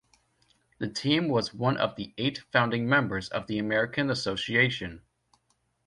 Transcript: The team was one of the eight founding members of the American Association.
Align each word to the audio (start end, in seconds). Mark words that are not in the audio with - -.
The 0.79 0.87
team 0.87 1.27
was 1.27 1.53
one 1.53 1.77
of 1.77 1.95
the 1.95 2.15
eight 2.17 2.39
founding 2.51 2.89
members 2.89 3.29
of 3.29 3.45
the 3.45 3.59
American 3.59 4.09
Association. 4.09 5.03